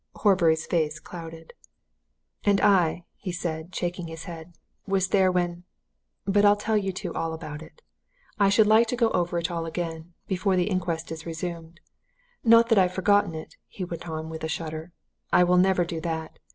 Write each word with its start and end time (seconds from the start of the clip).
Horbury's 0.15 0.65
face 0.65 0.99
clouded. 0.99 1.53
"And 2.43 2.59
I," 2.59 3.05
he 3.17 3.31
said, 3.31 3.75
shaking 3.75 4.07
his 4.07 4.23
head, 4.23 4.55
"was 4.87 5.09
there 5.09 5.31
when 5.31 5.63
but 6.25 6.43
I'll 6.43 6.55
tell 6.55 6.75
you 6.75 6.91
two 6.91 7.13
all 7.13 7.33
about 7.35 7.61
it. 7.61 7.83
I 8.39 8.49
should 8.49 8.65
like 8.65 8.87
to 8.87 8.95
go 8.95 9.11
over 9.11 9.37
it 9.37 9.51
all 9.51 9.67
again 9.67 10.15
before 10.27 10.55
the 10.55 10.71
inquest 10.71 11.11
is 11.11 11.27
resumed. 11.27 11.81
Not 12.43 12.69
that 12.69 12.79
I've 12.79 12.93
forgotten 12.95 13.35
it," 13.35 13.57
he 13.67 13.83
went 13.83 14.09
on, 14.09 14.27
with 14.31 14.43
a 14.43 14.47
shudder. 14.49 14.91
"I 15.31 15.43
will 15.43 15.57
never 15.57 15.85
do 15.85 16.01
that! 16.01 16.39